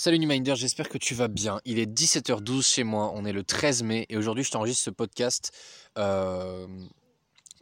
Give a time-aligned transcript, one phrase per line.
[0.00, 1.60] Salut Newminder, j'espère que tu vas bien.
[1.64, 4.90] Il est 17h12 chez moi, on est le 13 mai et aujourd'hui je t'enregistre ce
[4.90, 5.50] podcast
[5.98, 6.68] euh,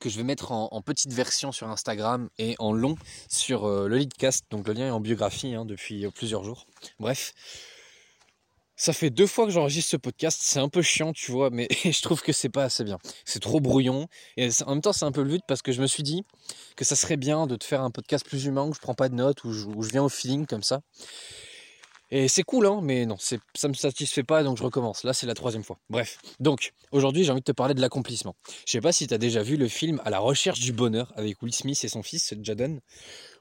[0.00, 2.96] que je vais mettre en, petite version sur Instagram et en long
[3.30, 4.44] sur euh, le Leadcast.
[4.50, 6.66] Donc le lien est en biographie hein, depuis plusieurs jours.
[7.00, 7.32] Bref,
[8.76, 11.68] ça fait deux fois que j'enregistre ce podcast, c'est un peu chiant, tu vois, mais
[11.84, 12.98] je trouve que c'est pas assez bien.
[13.24, 15.80] C'est trop brouillon et en même temps c'est un peu le but parce que je
[15.80, 16.22] me suis dit
[16.76, 19.08] que ça serait bien de te faire un podcast plus humain où je prends pas
[19.08, 20.82] de notes, où je viens au feeling comme ça.
[22.10, 25.02] Et c'est cool, hein, mais non, ça ne me satisfait pas, donc je recommence.
[25.02, 25.78] Là, c'est la troisième fois.
[25.90, 28.36] Bref, donc, aujourd'hui, j'ai envie de te parler de l'accomplissement.
[28.64, 31.12] Je sais pas si tu as déjà vu le film À la recherche du bonheur
[31.16, 32.80] avec Will Smith et son fils, Jaden,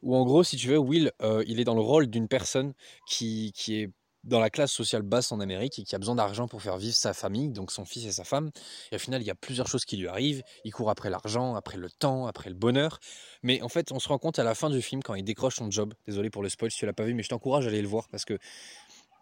[0.02, 2.74] où en gros, si tu veux, Will, euh, il est dans le rôle d'une personne
[3.08, 3.90] qui, qui est
[4.26, 6.96] dans la classe sociale basse en Amérique et qui a besoin d'argent pour faire vivre
[6.96, 8.52] sa famille, donc son fils et sa femme.
[8.92, 10.44] Et au final, il y a plusieurs choses qui lui arrivent.
[10.64, 13.00] Il court après l'argent, après le temps, après le bonheur.
[13.44, 15.56] Mais en fait, on se rend compte à la fin du film, quand il décroche
[15.56, 17.70] son job, désolé pour le spoil si tu l'as pas vu, mais je t'encourage à
[17.70, 18.38] aller le voir parce que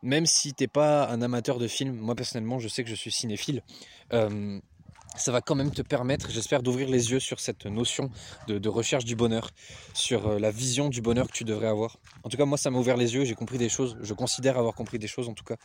[0.02, 3.12] même si t'es pas un amateur de films, moi personnellement, je sais que je suis
[3.12, 3.64] cinéphile.
[4.12, 4.60] Euh,
[5.16, 8.10] ça va quand même te permettre, j'espère, d'ouvrir les yeux sur cette notion
[8.48, 9.52] de, recherche du bonheur,
[9.94, 11.98] sur euh, la vision du bonheur que tu devrais avoir.
[12.24, 14.58] En tout cas, moi, ça m'a ouvert les yeux, j'ai compris des choses, je considère
[14.58, 15.56] avoir compris des choses en tout cas.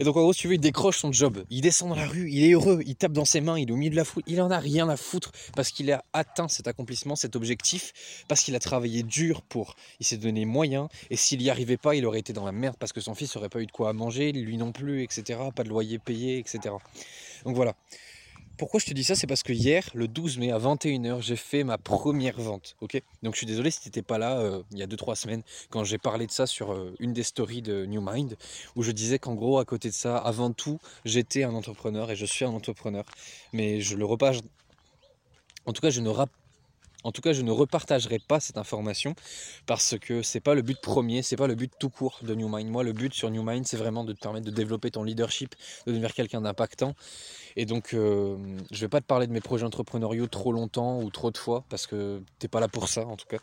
[0.00, 2.06] Et donc, en gros, si tu veux, il décroche son job, il descend dans la
[2.06, 4.04] rue, il est heureux, il tape dans ses mains, il est au milieu de la
[4.04, 8.24] foule, il en a rien à foutre parce qu'il a atteint cet accomplissement, cet objectif,
[8.26, 11.94] parce qu'il a travaillé dur pour, il s'est donné moyens, et s'il n'y arrivait pas,
[11.94, 13.92] il aurait été dans la merde parce que son fils n'aurait pas eu de quoi
[13.92, 16.74] manger, lui non plus, etc., pas de loyer payé, etc.
[17.44, 17.74] Donc voilà.
[18.62, 21.34] Pourquoi je te dis ça C'est parce que hier, le 12 mai à 21h, j'ai
[21.34, 22.76] fait ma première vente.
[22.80, 23.02] Ok?
[23.24, 25.42] Donc je suis désolé si tu n'étais pas là euh, il y a 2-3 semaines
[25.68, 28.36] quand j'ai parlé de ça sur euh, une des stories de New Mind
[28.76, 32.14] où je disais qu'en gros, à côté de ça, avant tout, j'étais un entrepreneur et
[32.14, 33.04] je suis un entrepreneur.
[33.52, 34.36] Mais je le repasse.
[35.66, 36.10] En tout cas, je ne
[37.04, 39.14] en tout cas, je ne repartagerai pas cette information
[39.66, 42.48] parce que c'est pas le but premier, c'est pas le but tout court de New
[42.48, 42.70] Mind.
[42.70, 45.54] Moi, le but sur New Mind, c'est vraiment de te permettre de développer ton leadership,
[45.86, 46.94] de devenir quelqu'un d'impactant.
[47.56, 48.36] Et donc, euh,
[48.70, 51.64] je vais pas te parler de mes projets entrepreneuriaux trop longtemps ou trop de fois
[51.68, 53.38] parce que t'es pas là pour ça, en tout cas.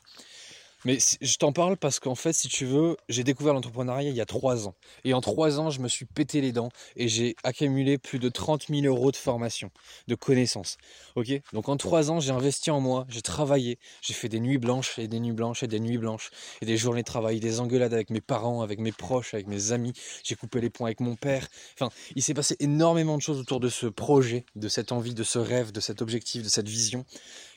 [0.86, 4.22] Mais je t'en parle parce qu'en fait, si tu veux, j'ai découvert l'entrepreneuriat il y
[4.22, 4.76] a trois ans.
[5.04, 8.30] Et en trois ans, je me suis pété les dents et j'ai accumulé plus de
[8.30, 9.72] 30 000 euros de formation,
[10.08, 10.78] de connaissances.
[11.16, 11.28] Ok?
[11.52, 14.98] Donc en trois ans, j'ai investi en moi, j'ai travaillé, j'ai fait des nuits blanches
[15.00, 16.32] et des nuits blanches et des nuits blanches
[16.62, 19.74] et des journées de travail, des engueulades avec mes parents, avec mes proches, avec mes
[19.74, 19.92] amis.
[20.24, 21.48] J'ai coupé les points avec mon père.
[21.76, 25.24] Enfin, il s'est passé énormément de choses autour de ce projet, de cette envie, de
[25.24, 27.06] ce rêve, de cet objectif, de cette vision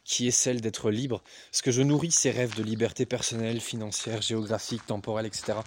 [0.05, 4.21] qui est celle d'être libre, parce que je nourris ces rêves de liberté personnelle, financière,
[4.21, 5.59] géographique, temporelle, etc.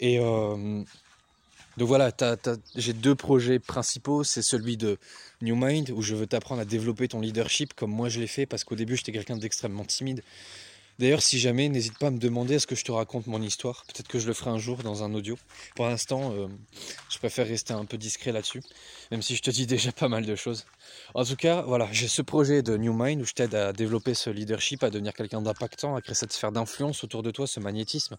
[0.00, 0.82] Et euh,
[1.76, 2.10] donc voilà,
[2.74, 4.24] j'ai deux projets principaux.
[4.24, 4.98] C'est celui de
[5.40, 8.46] New Mind, où je veux t'apprendre à développer ton leadership comme moi je l'ai fait,
[8.46, 10.22] parce qu'au début j'étais quelqu'un d'extrêmement timide.
[11.00, 13.86] D'ailleurs, si jamais, n'hésite pas à me demander est-ce que je te raconte mon histoire.
[13.86, 15.38] Peut-être que je le ferai un jour dans un audio.
[15.74, 16.46] Pour l'instant, euh,
[17.08, 18.62] je préfère rester un peu discret là-dessus,
[19.10, 20.66] même si je te dis déjà pas mal de choses.
[21.14, 24.12] En tout cas, voilà, j'ai ce projet de New Mind où je t'aide à développer
[24.12, 27.60] ce leadership, à devenir quelqu'un d'impactant, à créer cette sphère d'influence autour de toi, ce
[27.60, 28.18] magnétisme.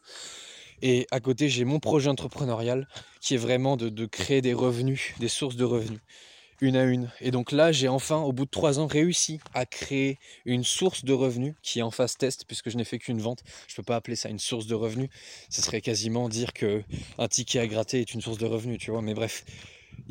[0.81, 2.88] Et à côté, j'ai mon projet entrepreneurial
[3.20, 6.00] qui est vraiment de créer des revenus, des sources de revenus
[6.61, 7.09] une à une.
[7.19, 11.03] Et donc là, j'ai enfin, au bout de trois ans, réussi à créer une source
[11.03, 13.44] de revenus qui est en phase test, puisque je n'ai fait qu'une vente.
[13.67, 15.09] Je ne peux pas appeler ça une source de revenus.
[15.49, 16.83] Ce serait quasiment dire que
[17.17, 19.01] un ticket à gratter est une source de revenus, tu vois.
[19.01, 19.44] Mais bref,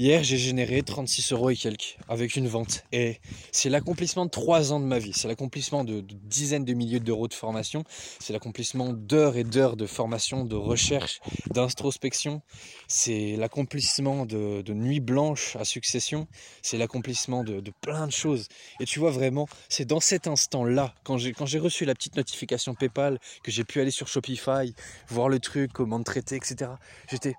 [0.00, 2.84] Hier, j'ai généré 36 euros et quelques avec une vente.
[2.90, 3.18] Et
[3.52, 5.12] c'est l'accomplissement de trois ans de ma vie.
[5.14, 7.84] C'est l'accomplissement de, dizaines de milliers d'euros de formation.
[8.18, 11.20] C'est l'accomplissement d'heures et d'heures de formation, de recherche,
[11.52, 12.40] d'introspection.
[12.88, 16.28] C'est l'accomplissement de, nuits blanches à succession.
[16.62, 18.48] C'est l'accomplissement de, plein de choses.
[18.80, 22.16] Et tu vois vraiment, c'est dans cet instant-là, quand j'ai, quand j'ai reçu la petite
[22.16, 24.74] notification PayPal, que j'ai pu aller sur Shopify,
[25.08, 26.70] voir le truc, comment traiter, etc.
[27.10, 27.34] J'étais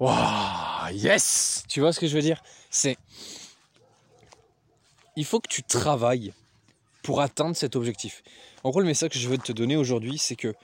[0.00, 2.42] Waouh, yes Tu vois ce que je veux dire?
[2.70, 2.96] C'est.
[5.16, 6.32] Il faut que tu travailles
[7.02, 8.22] pour atteindre cet objectif.
[8.64, 10.54] En gros, le message que je veux te donner aujourd'hui, c'est que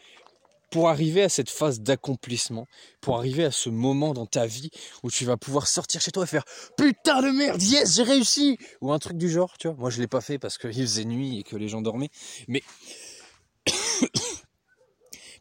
[0.71, 2.67] pour arriver à cette phase d'accomplissement,
[3.01, 4.71] pour arriver à ce moment dans ta vie
[5.03, 6.45] où tu vas pouvoir sortir chez toi et faire
[6.77, 9.77] putain de merde, yes, j'ai réussi Ou un truc du genre, tu vois.
[9.77, 12.11] Moi, je l'ai pas fait parce qu'il faisait nuit et que les gens dormaient.
[12.49, 12.63] Mais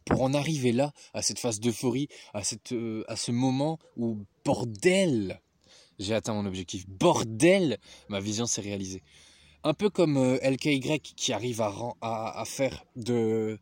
[0.04, 2.42] pour en arriver là, à cette phase d'euphorie, à,
[2.72, 5.40] euh, à ce moment où, bordel,
[5.98, 6.88] j'ai atteint mon objectif.
[6.88, 9.02] Bordel, ma vision s'est réalisée.
[9.62, 13.58] Un peu comme euh, LKY qui arrive à, à, faire de,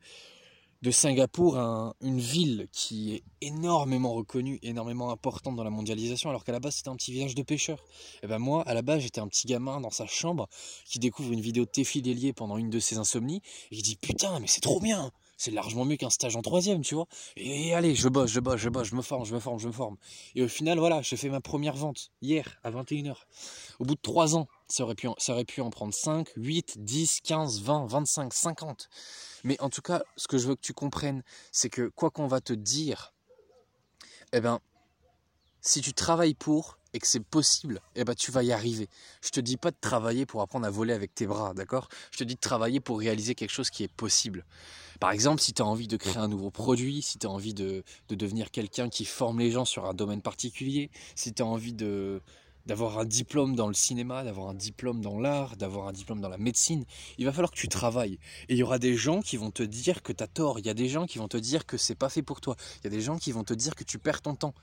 [0.83, 1.59] de Singapour
[2.01, 6.77] une ville qui est énormément reconnue, énormément importante dans la mondialisation, alors qu'à la base
[6.77, 7.81] c'était un petit village de pêcheurs.
[8.15, 10.49] Et eh ben moi, à la base, j'étais un petit gamin dans sa chambre
[10.85, 13.43] qui découvre une vidéo de Téfi pendant une de ses insomnies
[13.73, 16.83] et qui dit putain, mais c'est trop bien, c'est largement mieux qu'un stage en troisième,
[16.83, 17.07] tu vois.
[17.37, 19.69] Et allez, je bosse, je bosse, je bosse, je me forme, je me forme, je
[19.69, 19.97] me forme.
[20.35, 23.15] Et au final, voilà, j'ai fait ma première vente hier à 21h.
[23.79, 26.85] Au bout de 3 ans, ça aurait, pu, ça aurait pu en prendre 5, 8,
[26.85, 28.89] 10, 15, 20, 25, 50.
[29.45, 32.27] Mais en tout cas, ce que je veux que tu comprennes, c'est que quoi qu'on
[32.27, 33.15] va te dire,
[34.33, 34.59] eh ben,
[35.61, 38.89] si tu travailles pour et que c'est possible, eh ben, tu vas y arriver.
[39.23, 41.89] Je te dis pas de travailler pour apprendre à voler avec tes bras, d'accord?
[42.13, 44.45] Je te dis de travailler pour réaliser quelque chose qui est possible.
[45.01, 47.55] Par exemple, si tu as envie de créer un nouveau produit, si tu as envie
[47.55, 51.47] de, de devenir quelqu'un qui forme les gens sur un domaine particulier, si tu as
[51.47, 52.21] envie de,
[52.69, 56.29] d'avoir un diplôme dans le cinéma, d'avoir un diplôme dans l'art, d'avoir un diplôme dans
[56.29, 56.85] la médecine,
[57.17, 58.19] il va falloir que tu travailles.
[58.49, 60.67] Et il y aura des gens qui vont te dire que tu as tort, il
[60.67, 62.85] y a des gens qui vont te dire que c'est pas fait pour toi, il
[62.85, 64.55] y a des gens qui vont te dire que tu perds ton temps.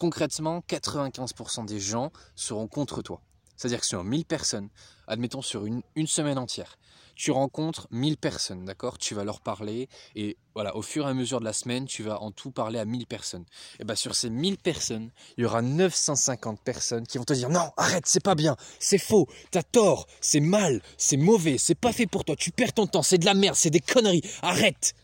[0.00, 3.20] Concrètement, 95% des gens seront contre toi.
[3.54, 4.70] C'est-à-dire que sur 1000 personnes,
[5.06, 6.78] admettons sur une, semaine entière,
[7.14, 8.96] tu rencontres 1000 personnes, d'accord?
[8.96, 12.02] Tu vas leur parler et voilà, au fur et à mesure de la semaine, tu
[12.02, 13.44] vas en tout parler à 1000 personnes.
[13.78, 17.50] Et bien sur ces 1000 personnes, il y aura 950 personnes qui vont te dire
[17.50, 21.92] non, arrête, c'est pas bien, c'est faux, t'as tort, c'est mal, c'est mauvais, c'est pas
[21.92, 24.94] fait pour toi, tu perds ton temps, c'est de la merde, c'est des conneries, arrête.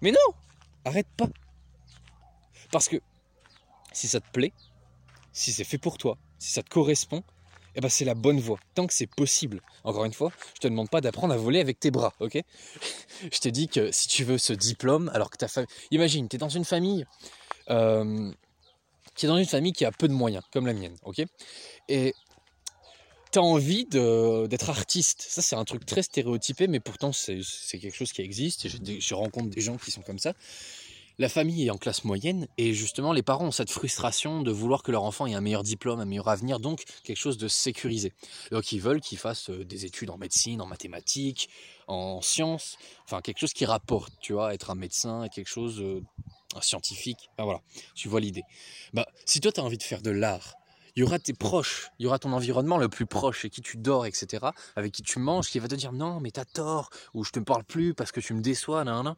[0.00, 0.34] Mais non,
[0.86, 1.28] arrête pas.
[2.72, 2.96] Parce que
[3.92, 4.52] si ça te plaît,
[5.32, 7.22] si c'est fait pour toi, si ça te correspond,
[7.76, 9.60] eh ben c'est la bonne voie, tant que c'est possible.
[9.84, 12.38] Encore une fois, je te demande pas d'apprendre à voler avec tes bras, ok?
[13.32, 15.68] Je t'ai dit que si tu veux ce diplôme, alors que ta famille...
[15.90, 17.04] Imagine, tu es dans une famille...
[17.68, 18.32] Euh,
[19.14, 21.22] qui dans une famille qui a peu de moyens, comme la mienne, ok?
[21.88, 22.14] Et
[23.32, 25.24] tu as envie d'être artiste.
[25.28, 27.42] Ça, c'est un truc très stéréotypé, mais pourtant, c'est
[27.72, 28.66] quelque chose qui existe.
[28.68, 30.32] Je rencontre des gens qui sont comme ça
[31.20, 34.82] la famille est en classe moyenne et justement les parents ont cette frustration de vouloir
[34.82, 38.14] que leur enfant ait un meilleur diplôme, un meilleur avenir, donc quelque chose de sécurisé.
[38.50, 41.50] Donc ils veulent qu'il fasse euh, des études en médecine, en mathématiques,
[41.88, 46.02] en sciences, enfin quelque chose qui rapporte, tu vois, être un médecin, quelque chose euh,
[46.56, 47.60] un scientifique, voilà,
[47.94, 48.44] tu vois l'idée.
[48.94, 50.54] Bah, si toi tu as envie de faire de l'art,
[50.96, 53.60] il y aura tes proches, il y aura ton environnement le plus proche et qui
[53.60, 56.88] tu dors, etc., avec qui tu manges, qui va te dire non, mais t'as tort,
[57.12, 59.16] ou je te parle plus parce que tu me déçois, nan, nan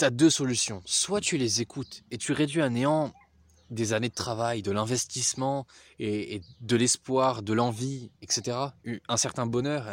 [0.00, 0.82] tu as deux solutions.
[0.86, 3.12] Soit tu les écoutes et tu réduis à néant
[3.70, 5.66] des années de travail, de l'investissement
[5.98, 8.56] et, de l'espoir, de l'envie, etc.
[9.08, 9.86] Un certain bonheur,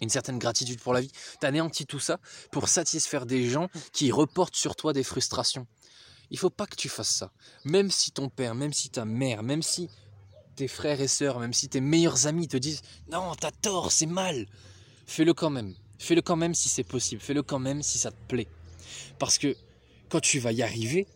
[0.00, 1.12] une certaine gratitude pour la vie.
[1.40, 2.18] Tu anéantis tout ça
[2.50, 5.68] pour satisfaire des gens qui reportent sur toi des frustrations.
[6.30, 7.30] Il faut pas que tu fasses ça.
[7.64, 9.88] Même si ton père, même si ta mère, même si
[10.56, 14.06] tes frères et sœurs, même si tes meilleurs amis te disent non, t'as tort, c'est
[14.06, 14.46] mal,
[15.06, 15.74] fais-le quand même.
[15.98, 17.22] Fais-le quand même si c'est possible.
[17.22, 18.48] Fais-le quand même si ça te plaît.
[19.18, 19.56] Parce que
[20.08, 21.06] quand tu vas y arriver,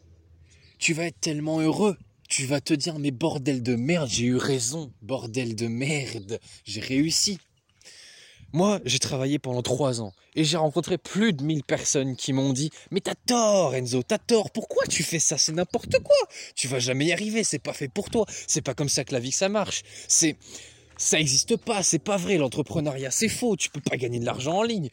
[0.79, 1.97] tu vas être tellement heureux.
[2.29, 4.93] Tu vas te dire, mais bordel de merde, j'ai eu raison.
[5.00, 7.38] Bordel de merde, j'ai réussi.
[8.53, 12.53] Moi, j'ai travaillé pendant trois ans et j'ai rencontré plus de 1000 personnes qui m'ont
[12.53, 15.37] dit Mais t'as tort, Enzo, t'as tort, pourquoi tu fais ça?
[15.37, 16.17] C'est n'importe quoi
[16.55, 19.12] Tu vas jamais y arriver, c'est pas fait pour toi, c'est pas comme ça que
[19.12, 19.82] la vie ça marche.
[20.06, 20.37] C'est.
[20.97, 24.56] Ça n'existe pas, c'est pas vrai, l'entrepreneuriat c'est faux, tu peux pas gagner de l'argent
[24.59, 24.88] en ligne.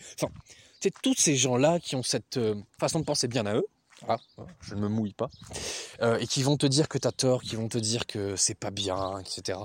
[0.86, 3.66] C'est tous ces gens-là qui ont cette euh, façon de penser bien à eux,
[4.08, 4.18] ah,
[4.62, 5.32] je ne me mouille pas,
[6.04, 8.36] euh, et qui vont te dire que tu as tort, qui vont te dire que
[8.36, 9.58] c'est pas bien, etc.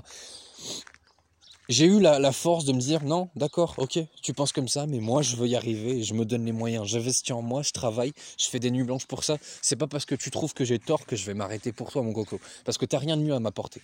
[1.69, 4.99] J'ai eu la, force de me dire non, d'accord, ok, tu penses comme ça, mais
[4.99, 8.13] moi je veux y arriver, je me donne les moyens, j'investis en moi, je travaille,
[8.39, 9.37] je fais des nuits blanches pour ça.
[9.61, 12.01] C'est pas parce que tu trouves que j'ai tort que je vais m'arrêter pour toi,
[12.01, 13.83] mon coco, parce que t'as rien de mieux à m'apporter.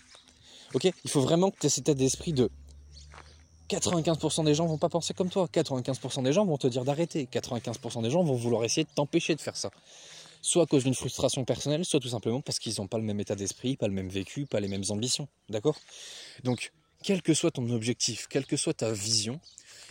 [0.73, 2.49] Ok Il faut vraiment que tu aies cet état d'esprit de
[3.69, 5.47] 95% des gens vont pas penser comme toi.
[5.51, 7.27] 95% des gens vont te dire d'arrêter.
[7.31, 9.71] 95% des gens vont vouloir essayer de t'empêcher de faire ça.
[10.41, 13.19] Soit à cause d'une frustration personnelle, soit tout simplement parce qu'ils n'ont pas le même
[13.19, 15.27] état d'esprit, pas le même vécu, pas les mêmes ambitions.
[15.49, 15.77] D'accord?
[16.43, 16.71] Donc,
[17.03, 19.39] quel que soit ton objectif, quelle que soit ta vision,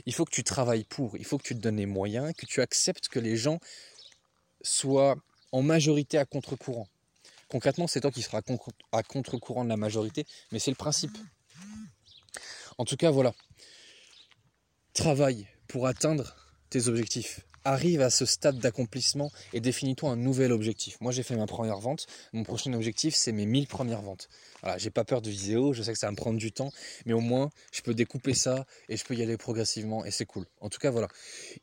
[0.06, 2.47] il faut que tu travailles pour, il faut que tu te donnes les moyens, que
[2.47, 3.59] tu acceptes que les gens
[4.62, 5.16] soient
[5.52, 6.88] en majorité à contre-courant.
[7.49, 8.40] Concrètement, c'est toi qui seras
[8.92, 11.16] à contre-courant de la majorité, mais c'est le principe.
[12.78, 13.33] En tout cas, voilà.
[14.97, 16.35] Travaille pour atteindre
[16.70, 21.00] tes objectifs arrive à ce stade d'accomplissement et définis-toi un nouvel objectif.
[21.00, 22.06] Moi, j'ai fait ma première vente.
[22.32, 24.28] Mon prochain objectif, c'est mes 1000 premières ventes.
[24.62, 26.70] Voilà, j'ai pas peur de vidéo, je sais que ça va me prendre du temps,
[27.04, 30.26] mais au moins, je peux découper ça et je peux y aller progressivement et c'est
[30.26, 30.46] cool.
[30.61, 31.08] En tout cas, voilà.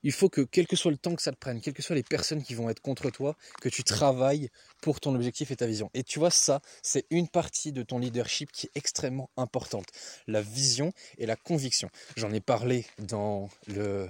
[0.03, 1.95] Il faut que, quel que soit le temps que ça te prenne, quelles que soient
[1.95, 4.50] les personnes qui vont être contre toi, que tu travailles
[4.81, 5.89] pour ton objectif et ta vision.
[5.93, 9.88] Et tu vois, ça, c'est une partie de ton leadership qui est extrêmement importante.
[10.27, 11.89] La vision et la conviction.
[12.17, 14.10] J'en ai parlé dans le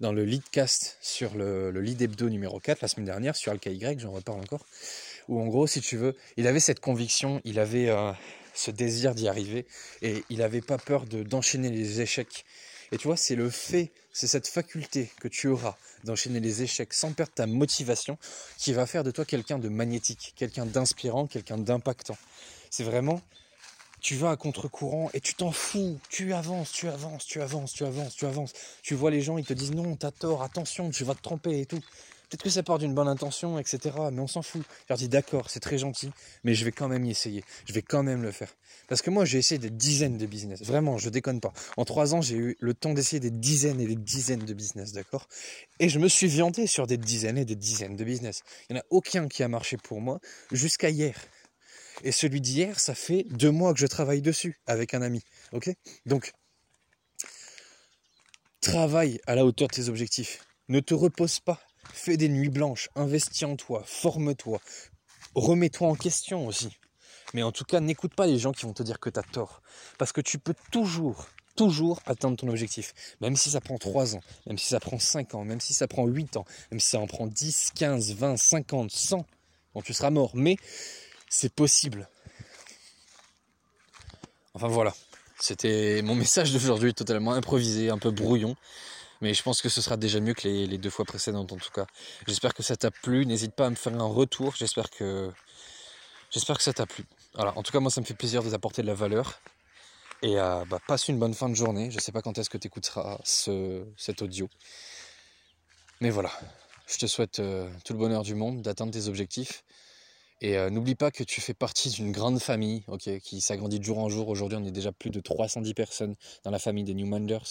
[0.00, 4.12] dans le leadcast sur le, lead hebdo numéro 4 la semaine dernière sur AlkaY, j'en
[4.12, 4.66] reparle encore,
[5.28, 8.12] où en gros, si tu veux, il avait cette conviction, il avait euh,
[8.54, 9.66] ce désir d'y arriver
[10.02, 12.44] et il n'avait pas peur d'enchaîner les échecs.
[12.92, 16.94] Et tu vois, c'est le fait c'est cette faculté que tu auras d'enchaîner les échecs
[16.94, 18.16] sans perdre ta motivation
[18.56, 22.16] qui va faire de toi quelqu'un de magnétique, quelqu'un d'inspirant, quelqu'un d'impactant.
[22.70, 23.20] C'est vraiment,
[24.04, 27.84] tu vas à contre-courant et tu t'en fous, tu avances, tu avances, tu avances, tu
[27.86, 28.52] avances, tu avances.
[28.82, 31.60] Tu vois les gens, ils te disent non, t'as tort, attention, tu vas te tromper
[31.60, 31.80] et tout.
[32.28, 33.96] Peut-être que ça part d'une bonne intention, etc.
[34.12, 34.60] Mais on s'en fout.
[34.60, 36.10] Je leur dis d'accord, c'est très gentil,
[36.42, 37.44] mais je vais quand même y essayer.
[37.64, 38.54] Je vais quand même le faire.
[38.88, 40.62] Parce que moi, j'ai essayé des dizaines de business.
[40.62, 41.54] Vraiment, je déconne pas.
[41.78, 44.92] En trois ans, j'ai eu le temps d'essayer des dizaines et des dizaines de business,
[44.92, 45.28] d'accord?
[45.80, 48.42] Et je me suis viandé sur des dizaines et des dizaines de business.
[48.68, 50.20] Il n'y en a aucun qui a marché pour moi
[50.52, 51.14] jusqu'à hier.
[52.02, 55.22] Et celui d'hier, ça fait deux mois que je travaille dessus avec un ami.
[55.52, 55.70] Ok?
[56.06, 56.32] Donc,
[58.60, 60.44] travaille à la hauteur de tes objectifs.
[60.68, 61.60] Ne te repose pas.
[61.92, 64.60] Fais des nuits blanches, investis en toi, forme-toi,
[65.34, 66.70] remets-toi en question aussi.
[67.34, 69.22] Mais en tout cas, n'écoute pas les gens qui vont te dire que tu as
[69.22, 69.62] tort.
[69.98, 72.94] Parce que tu peux toujours, toujours atteindre ton objectif.
[73.20, 75.88] Même si ça prend 3 ans, même si ça prend 5 ans, même si ça
[75.88, 79.26] prend 8 ans, même si ça en prend 10, 15, 20, 50, 100.
[79.74, 80.30] Bon, tu seras mort.
[80.34, 80.56] Mais
[81.34, 82.08] c'est possible.
[84.54, 84.94] Enfin voilà.
[85.40, 88.56] C'était mon message d'aujourd'hui, totalement improvisé, un peu brouillon.
[89.20, 91.70] Mais je pense que ce sera déjà mieux que les, deux fois précédentes en tout
[91.70, 91.86] cas.
[92.26, 93.26] J'espère que ça t'a plu.
[93.26, 94.54] N'hésite pas à me faire un retour.
[94.56, 95.32] J'espère que
[96.30, 97.04] j'espère que ça t'a plu.
[97.34, 97.56] Voilà.
[97.56, 99.40] En tout cas, moi, ça me fait plaisir de t'apporter de la valeur.
[100.22, 101.90] Et euh, bah, passe une bonne fin de journée.
[101.90, 104.48] Je ne sais pas quand est-ce que tu écouteras ce, cet audio.
[106.00, 106.30] Mais voilà.
[106.86, 109.64] Je te souhaite euh, tout le bonheur du monde, d'atteindre tes objectifs.
[110.44, 113.84] Et euh, n'oublie pas que tu fais partie d'une grande famille ok, qui s'agrandit de
[113.84, 114.28] jour en jour.
[114.28, 117.46] Aujourd'hui, on est déjà plus de 310 personnes dans la famille des New Minders,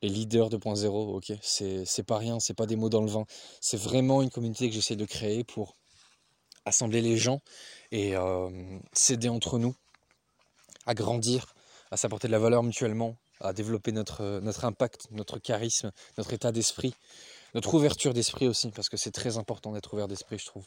[0.00, 0.86] les leaders 2.0.
[0.88, 3.26] Ok, c'est pas rien, c'est pas des mots dans le vent.
[3.60, 5.76] C'est vraiment une communauté que j'essaie de créer pour
[6.64, 7.42] assembler les gens
[7.90, 8.48] et euh,
[8.94, 9.74] s'aider entre nous
[10.86, 11.54] à grandir,
[11.90, 16.94] à s'apporter de la valeur mutuellement, à développer notre impact, notre charisme, notre état d'esprit,
[17.54, 20.64] notre ouverture d'esprit aussi, parce que c'est très important d'être ouvert d'esprit, je trouve.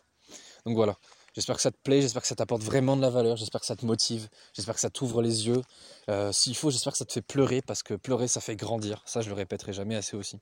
[0.66, 0.96] Donc voilà,
[1.36, 3.68] J'espère que ça te plaît, j'espère que ça t'apporte vraiment de la valeur, j'espère que
[3.68, 5.62] ça te motive, j'espère que ça t'ouvre les yeux.
[6.10, 9.04] Euh, s'il faut, j'espère que ça te fait pleurer, parce que pleurer, ça fait grandir.
[9.06, 10.40] Ça, je le répéterai jamais assez aussi.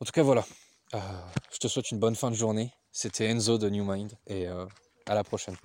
[0.00, 0.44] En tout cas, voilà.
[0.94, 0.98] Euh,
[1.50, 2.72] je te souhaite une bonne fin de journée.
[2.92, 4.66] C'était Enzo de New Mind, et euh,
[5.06, 5.56] à la prochaine.